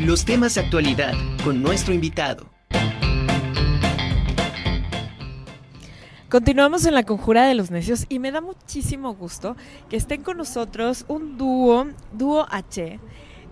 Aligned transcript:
Los 0.00 0.24
temas 0.24 0.54
de 0.54 0.60
actualidad 0.60 1.12
con 1.42 1.60
nuestro 1.60 1.92
invitado. 1.92 2.48
Continuamos 6.28 6.86
en 6.86 6.94
la 6.94 7.02
conjura 7.02 7.48
de 7.48 7.56
los 7.56 7.72
necios 7.72 8.06
y 8.08 8.20
me 8.20 8.30
da 8.30 8.40
muchísimo 8.40 9.14
gusto 9.14 9.56
que 9.90 9.96
estén 9.96 10.22
con 10.22 10.36
nosotros 10.36 11.04
un 11.08 11.36
dúo, 11.36 11.88
dúo 12.12 12.46
H, 12.48 13.00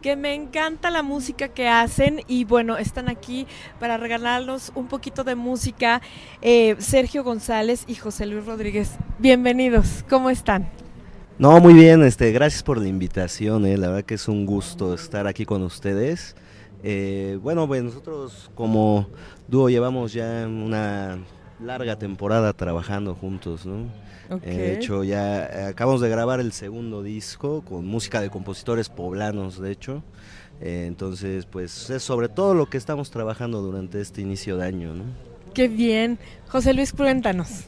que 0.00 0.14
me 0.14 0.34
encanta 0.34 0.90
la 0.90 1.02
música 1.02 1.48
que 1.48 1.66
hacen 1.66 2.20
y 2.28 2.44
bueno, 2.44 2.76
están 2.76 3.08
aquí 3.08 3.48
para 3.80 3.96
regalarnos 3.96 4.70
un 4.76 4.86
poquito 4.86 5.24
de 5.24 5.34
música. 5.34 6.00
Eh, 6.42 6.76
Sergio 6.78 7.24
González 7.24 7.82
y 7.88 7.96
José 7.96 8.24
Luis 8.24 8.46
Rodríguez, 8.46 8.92
bienvenidos, 9.18 10.04
¿cómo 10.08 10.30
están? 10.30 10.70
No, 11.38 11.60
muy 11.60 11.74
bien, 11.74 12.02
este, 12.02 12.32
gracias 12.32 12.62
por 12.62 12.78
la 12.78 12.88
invitación, 12.88 13.66
eh, 13.66 13.76
la 13.76 13.88
verdad 13.88 14.04
que 14.04 14.14
es 14.14 14.26
un 14.26 14.46
gusto 14.46 14.94
estar 14.94 15.26
aquí 15.26 15.44
con 15.44 15.62
ustedes. 15.62 16.34
Eh, 16.82 17.38
bueno, 17.42 17.66
pues 17.66 17.82
nosotros 17.82 18.50
como 18.54 19.06
dúo 19.46 19.68
llevamos 19.68 20.14
ya 20.14 20.46
una 20.48 21.18
larga 21.60 21.98
temporada 21.98 22.52
trabajando 22.52 23.14
juntos, 23.14 23.66
¿no? 23.66 23.86
Okay. 24.30 24.56
De 24.56 24.74
hecho, 24.74 25.04
ya 25.04 25.44
eh, 25.44 25.64
acabamos 25.66 26.00
de 26.00 26.08
grabar 26.08 26.40
el 26.40 26.52
segundo 26.52 27.02
disco 27.02 27.62
con 27.62 27.86
música 27.86 28.20
de 28.20 28.30
compositores 28.30 28.88
poblanos, 28.88 29.60
de 29.60 29.70
hecho. 29.70 30.02
Eh, 30.60 30.84
entonces, 30.86 31.44
pues 31.44 31.90
es 31.90 32.02
sobre 32.02 32.28
todo 32.28 32.54
lo 32.54 32.66
que 32.66 32.78
estamos 32.78 33.10
trabajando 33.10 33.60
durante 33.60 34.00
este 34.00 34.22
inicio 34.22 34.56
de 34.56 34.66
año, 34.66 34.94
¿no? 34.94 35.04
Qué 35.52 35.68
bien. 35.68 36.18
José 36.48 36.74
Luis, 36.74 36.92
cuéntanos. 36.92 37.64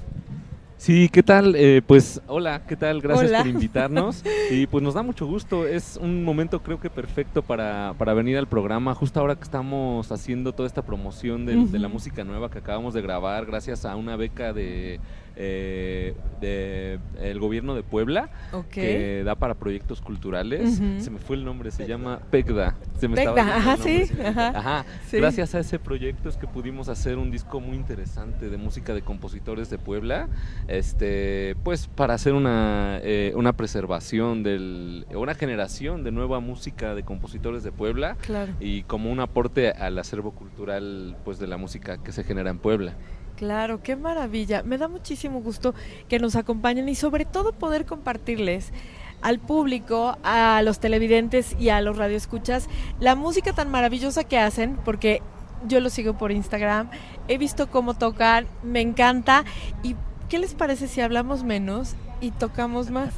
Sí, 0.78 1.08
¿qué 1.08 1.24
tal? 1.24 1.56
Eh, 1.56 1.82
pues 1.84 2.22
hola, 2.28 2.62
¿qué 2.64 2.76
tal? 2.76 3.00
Gracias 3.00 3.30
Hola. 3.30 3.38
por 3.38 3.48
invitarnos. 3.48 4.22
y 4.50 4.68
pues 4.68 4.82
nos 4.82 4.94
da 4.94 5.02
mucho 5.02 5.26
gusto. 5.26 5.66
Es 5.66 5.98
un 6.00 6.22
momento 6.22 6.62
creo 6.62 6.78
que 6.78 6.88
perfecto 6.88 7.42
para, 7.42 7.94
para 7.98 8.14
venir 8.14 8.38
al 8.38 8.46
programa. 8.46 8.94
Justo 8.94 9.18
ahora 9.18 9.34
que 9.34 9.42
estamos 9.42 10.10
haciendo 10.12 10.52
toda 10.52 10.68
esta 10.68 10.82
promoción 10.82 11.46
de, 11.46 11.66
de 11.66 11.78
la 11.80 11.88
música 11.88 12.22
nueva 12.22 12.48
que 12.48 12.58
acabamos 12.58 12.94
de 12.94 13.02
grabar 13.02 13.44
gracias 13.44 13.84
a 13.84 13.96
una 13.96 14.14
beca 14.14 14.52
de, 14.52 15.00
eh, 15.40 16.14
de 16.40 16.98
el 17.20 17.38
gobierno 17.38 17.74
de 17.76 17.82
Puebla 17.84 18.28
que 18.70 19.22
da 19.24 19.36
para 19.36 19.54
proyectos 19.54 20.00
culturales. 20.00 20.80
Se 20.98 21.10
me 21.10 21.18
fue 21.18 21.36
el 21.36 21.44
nombre, 21.44 21.70
se 21.70 21.86
llama 21.86 22.20
PECDA. 22.30 22.74
Se 22.98 23.06
me 23.08 23.14
estaba 23.18 23.36
PECDA, 23.36 23.56
ajá, 23.56 23.76
nombre, 23.76 24.06
sí, 24.06 24.12
ajá. 24.22 24.48
Ajá. 24.48 24.84
Sí. 25.06 25.16
Gracias 25.18 25.54
a 25.54 25.60
ese 25.60 25.78
proyecto 25.78 26.28
es 26.28 26.36
que 26.36 26.46
pudimos 26.46 26.88
hacer 26.88 27.18
un 27.18 27.30
disco 27.30 27.60
muy 27.60 27.76
interesante 27.76 28.50
de 28.50 28.56
música 28.56 28.94
de 28.94 29.02
compositores 29.02 29.70
de 29.70 29.78
Puebla, 29.78 30.28
este, 30.66 31.56
pues 31.62 31.86
para 31.86 32.14
hacer 32.14 32.34
una, 32.34 32.98
eh, 33.02 33.32
una 33.36 33.52
preservación 33.52 34.42
del, 34.42 35.06
una 35.14 35.34
generación 35.34 36.02
de 36.04 36.10
nueva 36.10 36.40
música 36.40 36.94
de 36.94 37.02
compositores 37.04 37.62
de 37.62 37.72
Puebla 37.72 38.16
Claro. 38.20 38.52
y 38.60 38.82
como 38.82 39.10
un 39.10 39.20
aporte 39.20 39.70
al 39.70 39.98
acervo 39.98 40.32
cultural 40.32 41.16
pues 41.24 41.38
de 41.38 41.46
la 41.46 41.56
música 41.56 41.98
que 42.02 42.12
se 42.12 42.24
genera 42.24 42.50
en 42.50 42.58
Puebla. 42.58 42.94
Claro, 43.38 43.80
qué 43.84 43.94
maravilla. 43.94 44.64
Me 44.64 44.78
da 44.78 44.88
muchísimo 44.88 45.40
gusto 45.40 45.72
que 46.08 46.18
nos 46.18 46.34
acompañen 46.34 46.88
y 46.88 46.96
sobre 46.96 47.24
todo 47.24 47.52
poder 47.52 47.86
compartirles 47.86 48.72
al 49.22 49.38
público, 49.38 50.18
a 50.24 50.60
los 50.64 50.80
televidentes 50.80 51.54
y 51.56 51.68
a 51.68 51.80
los 51.80 51.96
radioescuchas 51.96 52.68
la 52.98 53.14
música 53.14 53.52
tan 53.52 53.70
maravillosa 53.70 54.24
que 54.24 54.38
hacen, 54.38 54.76
porque 54.84 55.22
yo 55.68 55.78
lo 55.78 55.88
sigo 55.88 56.18
por 56.18 56.32
Instagram, 56.32 56.90
he 57.28 57.38
visto 57.38 57.68
cómo 57.68 57.94
tocan, 57.94 58.48
me 58.64 58.80
encanta. 58.80 59.44
¿Y 59.84 59.94
qué 60.28 60.40
les 60.40 60.54
parece 60.54 60.88
si 60.88 61.00
hablamos 61.00 61.44
menos 61.44 61.94
y 62.20 62.32
tocamos 62.32 62.90
más? 62.90 63.14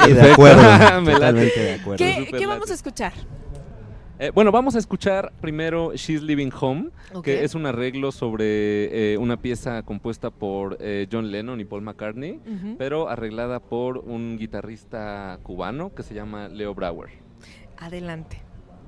Sí, 0.00 0.12
de 0.12 0.30
acuerdo, 0.32 0.62
totalmente 1.12 1.58
de 1.60 1.74
acuerdo. 1.74 1.98
¿Qué, 1.98 2.28
qué 2.38 2.46
vamos 2.46 2.70
a 2.70 2.74
escuchar? 2.74 3.12
Eh, 4.18 4.30
bueno, 4.34 4.50
vamos 4.50 4.74
a 4.76 4.78
escuchar 4.78 5.32
primero 5.42 5.92
She's 5.94 6.22
Living 6.22 6.50
Home, 6.58 6.88
que 7.22 7.44
es 7.44 7.54
un 7.54 7.66
arreglo 7.66 8.12
sobre 8.12 9.12
eh, 9.12 9.18
una 9.18 9.36
pieza 9.36 9.82
compuesta 9.82 10.30
por 10.30 10.78
eh, 10.80 11.06
John 11.12 11.30
Lennon 11.30 11.60
y 11.60 11.66
Paul 11.66 11.82
McCartney, 11.82 12.40
pero 12.78 13.10
arreglada 13.10 13.60
por 13.60 13.98
un 13.98 14.38
guitarrista 14.38 15.38
cubano 15.42 15.94
que 15.94 16.02
se 16.02 16.14
llama 16.14 16.48
Leo 16.48 16.74
Brower. 16.74 17.10
Adelante. 17.76 18.40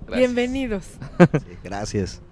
Gracias. 0.07 0.35
Bienvenidos. 0.35 0.85
Sí, 1.47 1.59
gracias. 1.63 2.23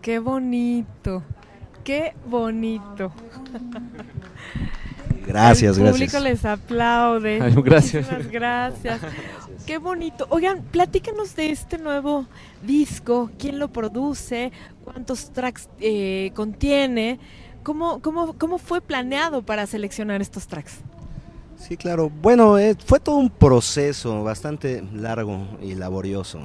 Qué 0.00 0.18
bonito. 0.18 1.22
Qué 1.84 2.14
bonito. 2.26 3.12
Gracias, 5.26 5.76
El 5.76 5.84
gracias. 5.84 6.10
público 6.10 6.18
les 6.20 6.44
aplaude. 6.44 7.40
Ay, 7.40 7.54
gracias. 7.62 8.04
Muchísimas 8.10 8.32
gracias. 8.32 9.00
Qué 9.66 9.78
bonito. 9.78 10.26
Oigan, 10.30 10.62
platícanos 10.62 11.36
de 11.36 11.50
este 11.50 11.78
nuevo 11.78 12.26
disco. 12.62 13.30
¿Quién 13.38 13.58
lo 13.58 13.68
produce? 13.68 14.50
¿Cuántos 14.84 15.30
tracks 15.30 15.68
eh, 15.78 16.32
contiene? 16.34 17.20
¿Cómo, 17.62 18.00
cómo, 18.00 18.32
¿Cómo 18.38 18.58
fue 18.58 18.80
planeado 18.80 19.42
para 19.42 19.66
seleccionar 19.66 20.20
estos 20.22 20.46
tracks? 20.48 20.78
Sí, 21.60 21.76
claro. 21.76 22.10
Bueno, 22.10 22.58
eh, 22.58 22.74
fue 22.84 23.00
todo 23.00 23.16
un 23.16 23.28
proceso 23.30 24.24
bastante 24.24 24.82
largo 24.94 25.46
y 25.62 25.74
laborioso. 25.74 26.40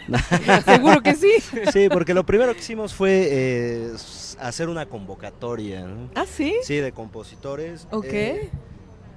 Seguro 0.64 1.02
que 1.02 1.14
sí. 1.14 1.32
Sí, 1.72 1.88
porque 1.90 2.14
lo 2.14 2.24
primero 2.24 2.54
que 2.54 2.60
hicimos 2.60 2.94
fue 2.94 3.28
eh, 3.30 3.92
hacer 4.38 4.68
una 4.68 4.86
convocatoria. 4.86 5.82
¿no? 5.86 6.08
¿Ah, 6.14 6.24
sí? 6.26 6.54
Sí, 6.62 6.76
de 6.76 6.92
compositores. 6.92 7.88
Ok. 7.90 8.06
eh, 8.06 8.50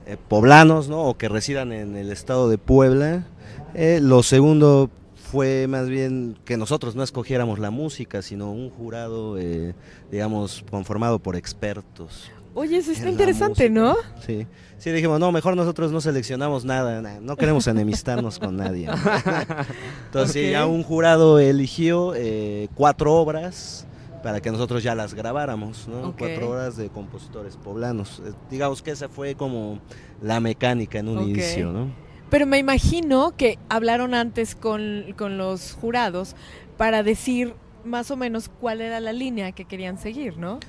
eh, 0.07 0.17
poblanos, 0.27 0.87
¿no? 0.87 1.03
O 1.03 1.17
que 1.17 1.29
residan 1.29 1.71
en 1.71 1.95
el 1.97 2.11
estado 2.11 2.49
de 2.49 2.57
Puebla. 2.57 3.27
Eh, 3.73 3.99
lo 4.01 4.23
segundo 4.23 4.89
fue 5.31 5.67
más 5.67 5.89
bien 5.89 6.37
que 6.45 6.55
nosotros 6.55 6.95
no 6.95 7.03
escogiéramos 7.03 7.59
la 7.59 7.69
música, 7.71 8.21
sino 8.21 8.51
un 8.51 8.69
jurado, 8.69 9.37
eh, 9.37 9.75
digamos, 10.09 10.63
conformado 10.71 11.19
por 11.19 11.35
expertos. 11.35 12.31
Oye, 12.59 12.77
eso 12.77 12.92
está 12.92 13.09
interesante, 13.09 13.69
música. 13.69 13.69
¿no? 13.69 13.95
Sí. 14.25 14.48
Sí, 14.80 14.92
dijimos, 14.92 15.19
no, 15.19 15.31
mejor 15.31 15.56
nosotros 15.56 15.92
no 15.92 16.01
seleccionamos 16.01 16.65
nada, 16.65 17.01
na- 17.01 17.19
no 17.19 17.36
queremos 17.36 17.65
enemistarnos 17.68 18.38
con 18.39 18.57
nadie. 18.57 18.88
Entonces, 20.06 20.51
ya 20.51 20.65
un 20.65 20.83
jurado 20.83 21.39
eligió 21.39 22.13
eh, 22.15 22.68
cuatro 22.75 23.13
obras 23.15 23.86
para 24.24 24.42
que 24.42 24.51
nosotros 24.51 24.83
ya 24.83 24.95
las 24.95 25.13
grabáramos, 25.13 25.88
¿no? 25.88 26.15
Cuatro 26.18 26.50
obras 26.51 26.77
de 26.77 26.89
compositores 26.89 27.56
poblanos. 27.57 28.21
Eh, 28.25 28.31
digamos 28.50 28.81
que 28.81 28.92
esa 28.92 29.09
fue 29.09 29.36
como 29.36 29.80
la 30.21 30.39
mecánica 30.39 31.00
en 31.00 31.09
un 31.09 31.24
inicio, 31.30 31.71
¿no? 31.71 31.92
Pero 32.30 32.45
me 32.45 32.57
imagino 32.57 33.33
que 33.38 33.57
hablaron 33.69 34.13
antes 34.13 34.54
con, 34.56 35.06
con 35.18 35.38
los 35.38 35.74
jurados 35.74 36.36
para 36.75 37.01
decir 37.04 37.54
más 37.86 38.12
o 38.12 38.18
menos 38.18 38.50
cuál 38.50 38.81
era 38.81 39.00
la 39.00 39.13
línea 39.13 39.54
que 39.54 39.65
querían 39.65 39.98
seguir, 39.98 40.38
¿no? 40.38 40.59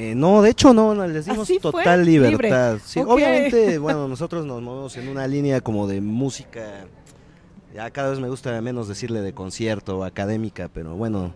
Eh, 0.00 0.14
no, 0.14 0.42
de 0.42 0.50
hecho 0.50 0.72
no, 0.72 0.94
no, 0.94 1.04
les 1.08 1.26
dimos 1.26 1.50
total 1.60 2.04
libertad. 2.04 2.78
Sí, 2.84 3.00
obviamente, 3.00 3.78
bueno, 3.78 4.06
nosotros 4.06 4.46
nos 4.46 4.62
movemos 4.62 4.96
en 4.96 5.08
una 5.08 5.26
línea 5.26 5.60
como 5.60 5.88
de 5.88 6.00
música, 6.00 6.86
ya 7.74 7.90
cada 7.90 8.10
vez 8.10 8.20
me 8.20 8.28
gusta 8.28 8.62
menos 8.62 8.86
decirle 8.86 9.22
de 9.22 9.32
concierto 9.32 9.98
o 9.98 10.04
académica, 10.04 10.70
pero 10.72 10.94
bueno, 10.94 11.34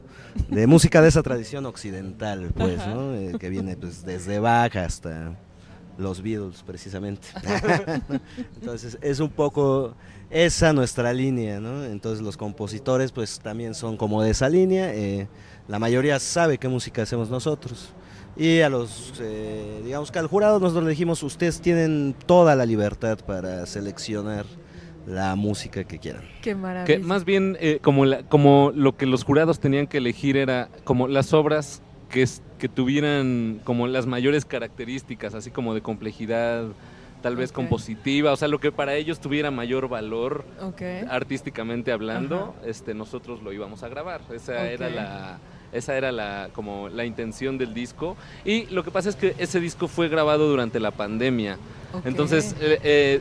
de 0.49 0.69
música 0.69 1.03
de 1.03 1.09
esa 1.09 1.25
tradición 1.25 1.67
occidental, 1.67 2.53
pues, 2.55 2.79
Ajá. 2.79 2.95
¿no? 2.95 3.15
Eh, 3.15 3.33
que 3.41 3.49
viene 3.49 3.77
pues 3.77 4.05
desde 4.05 4.39
Bach 4.39 4.77
hasta 4.77 5.37
los 5.99 6.23
Beatles, 6.23 6.63
precisamente. 6.63 7.27
Entonces, 8.61 8.97
es 9.01 9.19
un 9.19 9.31
poco 9.31 9.97
esa 10.31 10.73
nuestra 10.73 11.13
línea, 11.13 11.59
¿no? 11.59 11.85
Entonces, 11.85 12.25
los 12.25 12.37
compositores, 12.37 13.11
pues, 13.11 13.41
también 13.41 13.75
son 13.75 13.97
como 13.97 14.23
de 14.23 14.31
esa 14.31 14.49
línea. 14.49 14.95
eh, 14.95 15.27
la 15.67 15.81
mayoría 15.81 16.21
sabe 16.21 16.59
qué 16.59 16.69
música 16.69 17.03
hacemos 17.03 17.29
nosotros. 17.29 17.93
Y 18.37 18.61
a 18.61 18.69
los, 18.71 19.13
eh, 19.21 19.83
digamos 19.85 20.11
que 20.11 20.19
al 20.19 20.27
jurado 20.27 20.59
nosotros 20.59 20.85
le 20.85 20.91
dijimos, 20.91 21.23
ustedes 21.23 21.61
tienen 21.61 22.15
toda 22.27 22.57
la 22.57 22.65
libertad 22.65 23.19
para 23.27 23.67
seleccionar 23.67 24.47
la 25.07 25.35
música 25.35 25.85
que 25.85 25.99
quieran. 25.99 26.23
Qué 26.41 26.55
maravilla. 26.55 26.87
Que 26.87 27.05
más 27.05 27.25
bien 27.25 27.57
eh, 27.61 27.79
como, 27.83 28.05
la- 28.07 28.23
como 28.23 28.73
lo 28.75 28.97
que 28.97 29.05
los 29.07 29.25
jurados 29.25 29.61
tenían 29.61 29.87
que 29.87 29.99
elegir 29.99 30.37
era 30.37 30.69
como 30.85 31.09
las 31.09 31.33
obras 31.35 31.83
que, 32.09 32.23
es- 32.23 32.41
que 32.59 32.69
tuvieran 32.69 33.61
como 33.65 33.87
las 33.87 34.07
mayores 34.07 34.45
características, 34.45 35.35
así 35.35 35.51
como 35.51 35.75
de 35.75 35.83
complejidad, 35.83 36.65
tal 37.21 37.37
vez 37.37 37.51
compositiva, 37.53 38.33
o 38.33 38.37
sea, 38.37 38.49
lo 38.49 38.59
que 38.61 38.73
para 38.73 38.95
ellos 38.95 39.21
tuviera 39.21 39.51
mayor 39.51 39.89
valor 39.89 40.45
artísticamente 41.09 41.93
hablando, 41.93 42.55
este 42.65 42.95
nosotros 42.95 43.43
lo 43.43 43.53
íbamos 43.53 43.83
a 43.83 43.89
grabar. 43.89 44.21
Esa 44.33 44.69
era 44.71 44.89
la 44.95 45.39
esa 45.73 45.97
era 45.97 46.13
la 46.13 46.51
como 46.53 46.89
la 46.89 47.05
intención 47.05 47.59
del 47.59 47.75
disco 47.75 48.17
y 48.45 48.67
lo 48.67 48.85
que 48.85 48.91
pasa 48.91 49.09
es 49.09 49.17
que 49.17 49.35
ese 49.39 49.61
disco 49.61 49.89
fue 49.89 50.09
grabado 50.09 50.49
durante 50.49 50.81
la 50.81 50.91
pandemia. 50.91 51.59
Entonces, 52.05 52.55
eh, 52.61 52.79
eh, 52.83 53.21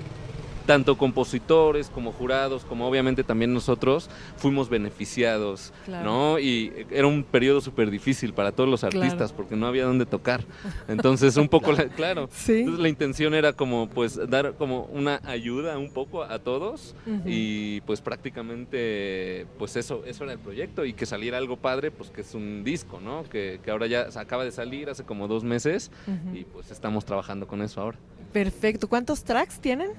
tanto 0.71 0.97
compositores 0.97 1.89
como 1.89 2.13
jurados, 2.13 2.63
como 2.63 2.87
obviamente 2.87 3.25
también 3.25 3.53
nosotros, 3.53 4.09
fuimos 4.37 4.69
beneficiados, 4.69 5.73
Claro. 5.83 6.05
¿no? 6.05 6.39
Y 6.39 6.71
era 6.91 7.07
un 7.07 7.25
periodo 7.25 7.59
súper 7.59 7.91
difícil 7.91 8.33
para 8.33 8.53
todos 8.53 8.69
los 8.69 8.85
artistas 8.85 9.15
Claro. 9.17 9.33
porque 9.35 9.57
no 9.57 9.67
había 9.67 9.83
dónde 9.83 10.05
tocar. 10.05 10.45
Entonces, 10.87 11.35
un 11.35 11.49
poco, 11.49 11.73
la- 11.73 11.89
claro. 11.99 12.29
Sí. 12.31 12.59
Entonces, 12.59 12.81
la 12.81 12.87
intención 12.87 13.33
era 13.33 13.51
como, 13.51 13.89
pues, 13.89 14.17
dar 14.29 14.53
como 14.53 14.83
una 14.93 15.19
ayuda 15.25 15.77
un 15.77 15.91
poco 15.91 16.23
a 16.23 16.39
todos 16.39 16.95
y, 17.25 17.81
pues, 17.81 17.99
prácticamente, 17.99 19.47
pues, 19.57 19.75
eso, 19.75 20.03
eso 20.05 20.23
era 20.23 20.31
el 20.31 20.39
proyecto 20.39 20.85
y 20.85 20.93
que 20.93 21.05
saliera 21.05 21.37
algo 21.37 21.57
padre, 21.57 21.91
pues, 21.91 22.09
que 22.11 22.21
es 22.21 22.33
un 22.33 22.63
disco, 22.63 23.01
¿no? 23.01 23.23
Que, 23.23 23.59
que 23.61 23.71
ahora 23.71 23.87
ya 23.87 24.07
acaba 24.15 24.45
de 24.45 24.51
salir 24.51 24.89
hace 24.89 25.03
como 25.03 25.27
dos 25.27 25.43
meses 25.43 25.91
y, 26.33 26.45
pues, 26.45 26.71
estamos 26.71 27.03
trabajando 27.03 27.45
con 27.45 27.61
eso 27.61 27.81
ahora. 27.81 27.97
Perfecto. 28.31 28.87
¿Cuántos 28.87 29.25
tracks 29.25 29.59
tienen? 29.59 29.91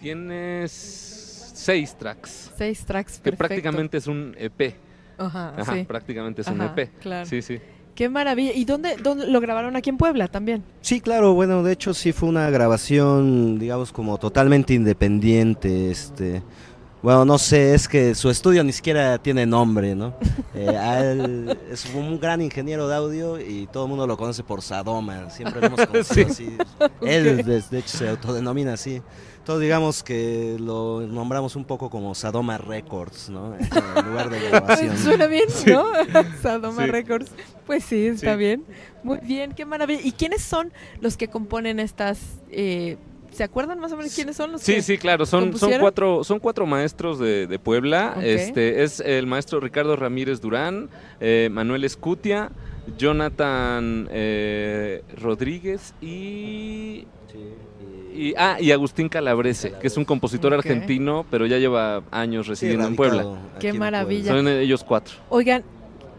Tienes 0.00 0.70
seis 1.54 1.94
tracks, 1.98 2.50
Seis 2.56 2.84
tracks. 2.84 3.14
que 3.18 3.22
Perfecto. 3.32 3.38
prácticamente 3.48 3.96
es 3.98 4.06
un 4.06 4.34
EP. 4.38 4.74
Ajá, 5.18 5.54
Ajá, 5.58 5.74
sí. 5.74 5.84
prácticamente 5.84 6.42
es 6.42 6.48
un 6.48 6.60
EP. 6.62 6.90
claro. 7.00 7.26
Sí, 7.26 7.42
sí. 7.42 7.58
Qué 7.94 8.08
maravilla. 8.08 8.52
¿Y 8.54 8.64
dónde, 8.64 8.96
dónde 8.96 9.26
lo 9.26 9.40
grabaron 9.40 9.74
aquí 9.74 9.90
en 9.90 9.96
Puebla 9.96 10.28
también? 10.28 10.62
Sí, 10.82 11.00
claro, 11.00 11.34
bueno, 11.34 11.64
de 11.64 11.72
hecho 11.72 11.92
sí 11.94 12.12
fue 12.12 12.28
una 12.28 12.48
grabación, 12.48 13.58
digamos, 13.58 13.90
como 13.90 14.18
totalmente 14.18 14.74
independiente, 14.74 15.90
este... 15.90 16.42
Bueno, 17.00 17.24
no 17.24 17.38
sé, 17.38 17.74
es 17.74 17.86
que 17.86 18.14
su 18.16 18.28
estudio 18.28 18.64
ni 18.64 18.72
siquiera 18.72 19.18
tiene 19.18 19.46
nombre, 19.46 19.94
¿no? 19.94 20.14
Eh, 20.54 20.66
él 21.00 21.58
es 21.70 21.86
un 21.94 22.18
gran 22.18 22.42
ingeniero 22.42 22.88
de 22.88 22.96
audio 22.96 23.38
y 23.40 23.68
todo 23.72 23.84
el 23.84 23.90
mundo 23.90 24.06
lo 24.06 24.16
conoce 24.16 24.42
por 24.42 24.62
Sadoma, 24.62 25.30
siempre 25.30 25.60
lo 25.60 25.68
hemos 25.68 25.86
conocido 25.86 26.26
así. 26.28 26.56
Él, 27.02 27.44
de, 27.44 27.62
de 27.62 27.78
hecho, 27.78 27.98
se 27.98 28.08
autodenomina 28.08 28.72
así. 28.72 29.00
Entonces, 29.38 29.62
digamos 29.62 30.02
que 30.02 30.56
lo 30.60 31.00
nombramos 31.06 31.56
un 31.56 31.64
poco 31.64 31.88
como 31.88 32.14
Sadoma 32.14 32.58
Records, 32.58 33.30
¿no? 33.30 33.54
En 33.56 34.04
lugar 34.06 34.28
de 34.28 34.40
grabación. 34.50 34.98
Suena 34.98 35.26
bien, 35.26 35.44
¿no? 35.68 35.84
Sadoma 36.42 36.84
Sí. 36.84 36.90
Records. 36.90 37.30
Pues 37.64 37.84
sí, 37.84 38.08
está 38.08 38.32
Sí. 38.32 38.38
bien. 38.38 38.64
Muy 39.04 39.18
bien, 39.22 39.52
qué 39.52 39.64
maravilla. 39.64 40.00
¿Y 40.02 40.12
quiénes 40.12 40.42
son 40.42 40.72
los 41.00 41.16
que 41.16 41.28
componen 41.28 41.78
estas... 41.80 42.18
eh, 42.50 42.98
¿Se 43.30 43.44
acuerdan 43.44 43.78
más 43.78 43.92
o 43.92 43.96
menos 43.96 44.14
quiénes 44.14 44.36
son 44.36 44.52
los 44.52 44.62
Sí, 44.62 44.74
que 44.74 44.82
sí, 44.82 44.98
claro, 44.98 45.26
son, 45.26 45.56
son 45.56 45.72
cuatro, 45.78 46.24
son 46.24 46.38
cuatro 46.40 46.66
maestros 46.66 47.18
de, 47.18 47.46
de 47.46 47.58
Puebla. 47.58 48.16
Este 48.22 48.82
es 48.82 49.00
el 49.00 49.26
maestro 49.26 49.60
Ricardo 49.60 49.96
Ramírez 49.96 50.40
Durán, 50.40 50.88
eh, 51.20 51.48
Manuel 51.52 51.84
Escutia, 51.84 52.50
Jonathan 52.96 54.08
eh, 54.10 55.02
Rodríguez 55.20 55.94
y, 56.00 57.06
y 58.14 58.34
ah 58.36 58.56
y 58.60 58.72
Agustín 58.72 59.08
Calabrese, 59.08 59.74
que 59.80 59.86
es 59.86 59.96
un 59.96 60.04
compositor 60.04 60.54
argentino, 60.54 61.26
pero 61.30 61.46
ya 61.46 61.58
lleva 61.58 62.02
años 62.10 62.46
Sí, 62.46 62.50
residiendo 62.50 62.86
en 62.86 62.96
Puebla. 62.96 63.24
Qué 63.60 63.72
maravilla. 63.72 64.32
Puebla. 64.32 64.50
Son 64.50 64.60
ellos 64.60 64.84
cuatro. 64.84 65.14
Oigan, 65.28 65.62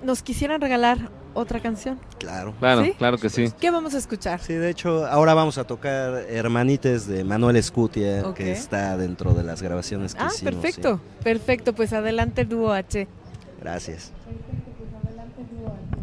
¿nos 0.03 0.21
quisieran 0.21 0.61
regalar 0.61 1.09
otra 1.39 1.59
canción? 1.59 1.99
Claro. 2.19 2.53
Claro, 2.59 2.83
¿Sí? 2.83 2.93
claro 2.97 3.17
que 3.17 3.29
sí. 3.29 3.51
¿Qué 3.59 3.71
vamos 3.71 3.93
a 3.95 3.97
escuchar? 3.97 4.39
Sí, 4.41 4.53
de 4.53 4.69
hecho, 4.69 5.05
ahora 5.07 5.33
vamos 5.33 5.57
a 5.57 5.63
tocar 5.65 6.13
Hermanites 6.29 7.07
de 7.07 7.23
Manuel 7.23 7.55
Escutia, 7.55 8.21
Ok. 8.27 8.35
que 8.35 8.51
está 8.51 8.97
dentro 8.97 9.33
de 9.33 9.43
las 9.43 9.61
grabaciones 9.61 10.13
que 10.15 10.21
Ah, 10.21 10.27
hicimos. 10.33 10.39
sí. 10.39 10.45
perfecto, 10.61 11.01
perfecto. 11.23 11.73
Pues 11.73 11.93
adelante, 11.93 12.45
dúo 12.45 12.71
H. 12.71 13.07
Gracias. 13.61 14.11
Hermanites 14.25 15.98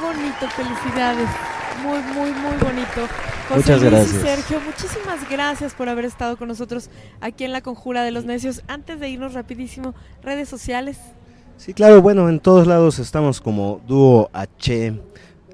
bonito, 0.00 0.48
felicidades. 0.56 1.28
Muy, 1.82 1.98
muy, 2.14 2.30
muy 2.32 2.56
bonito. 2.58 3.08
José 3.48 3.56
Muchas 3.56 3.80
Luis 3.80 3.92
gracias. 3.92 4.14
y 4.14 4.26
Sergio, 4.26 4.60
muchísimas 4.60 5.28
gracias 5.28 5.74
por 5.74 5.88
haber 5.88 6.04
estado 6.06 6.36
con 6.36 6.48
nosotros 6.48 6.88
aquí 7.20 7.44
en 7.44 7.52
la 7.52 7.60
Conjura 7.60 8.02
de 8.02 8.10
los 8.10 8.24
Necios. 8.24 8.62
Antes 8.68 9.00
de 9.00 9.08
irnos 9.08 9.34
rapidísimo, 9.34 9.94
redes 10.22 10.48
sociales. 10.48 10.98
Sí, 11.56 11.74
claro, 11.74 12.00
bueno, 12.02 12.28
en 12.28 12.40
todos 12.40 12.66
lados 12.66 12.98
estamos 12.98 13.40
como 13.40 13.80
Dúo 13.86 14.30
H, 14.32 14.94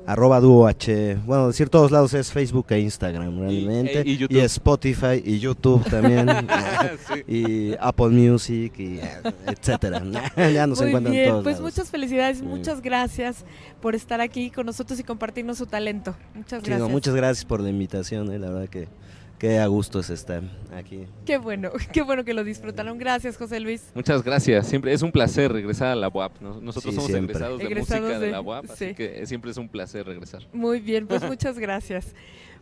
arroba 0.07 0.41
Dúo 0.41 0.67
H. 0.67 1.17
Bueno, 1.27 1.49
decir 1.49 1.69
todos 1.69 1.91
lados 1.91 2.15
es 2.15 2.33
Facebook 2.33 2.67
e 2.71 2.81
Instagram 2.81 3.39
realmente. 3.41 4.01
e- 4.01 4.27
y. 4.29 4.39
Spotify 4.41 5.23
y 5.25 5.39
YouTube 5.39 5.85
también. 5.89 6.29
Sí. 7.09 7.23
y 7.27 7.75
Apple 7.81 8.09
Music 8.09 8.73
y 8.79 8.99
eh, 8.99 9.11
etcétera. 9.47 10.03
ya 10.53 10.67
nos 10.67 10.79
Muy 10.81 10.89
encuentran 10.89 11.13
bien, 11.13 11.29
todos 11.29 11.43
pues 11.45 11.57
lados. 11.57 11.73
muchas 11.73 11.91
felicidades, 11.91 12.39
Sí. 12.39 12.45
muchas 12.45 12.81
gracias 12.83 13.45
por 13.81 13.95
estar 13.95 14.21
aquí 14.21 14.51
con 14.51 14.67
nosotros 14.67 14.99
y 15.01 15.05
compartirnos 15.05 15.59
su 15.59 15.67
talento. 15.67 16.15
Muchas 16.35 16.63
Sí, 16.63 16.71
no, 16.71 16.77
gracias. 16.77 16.91
muchas 16.91 17.15
gracias 17.15 17.45
por 17.45 17.61
la 17.61 17.71
invitación, 17.71 18.33
eh, 18.33 18.39
la 18.39 18.51
verdad 18.51 18.69
que, 18.69 18.89
que 19.41 19.59
a 19.59 19.67
gusto 19.67 19.99
es 20.01 20.11
estar 20.11 20.43
aquí. 20.73 21.07
Qué 21.25 21.39
bueno, 21.39 21.71
qué 21.93 22.03
bueno 22.03 22.25
que 22.25 22.35
lo 22.35 22.45
disfrutaron. 22.45 22.99
Gracias, 22.99 23.37
José 23.39 23.59
Luis. 23.59 23.91
Muchas 23.95 24.23
gracias. 24.23 24.67
Siempre 24.69 24.93
es 24.93 25.01
un 25.03 25.11
placer 25.11 25.51
regresar 25.51 25.89
a 25.89 25.95
la 25.97 26.09
UAP. 26.09 26.41
Nos- 26.43 26.63
Nosotros 26.63 26.93
Sí, 26.95 26.97
somos 27.01 27.11
siempre. 27.11 27.33
egresados 27.35 27.59
de 27.59 27.65
Egresados 27.65 28.03
música 28.03 28.19
de, 28.21 28.27
de- 28.27 28.33
la 28.33 28.41
UAP, 28.43 28.67
sí. 28.67 28.73
así 28.73 28.95
que 28.95 29.27
siempre 29.27 29.51
es 29.51 29.57
un 29.57 29.69
placer 29.69 30.07
regresar. 30.07 30.43
Muy 30.53 30.79
bien, 30.79 31.07
pues 31.07 31.25
muchas 31.25 31.59
gracias. 31.59 32.15